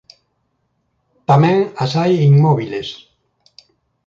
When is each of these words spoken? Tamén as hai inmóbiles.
Tamén 1.29 1.57
as 1.83 1.91
hai 1.99 2.13
inmóbiles. 2.31 2.89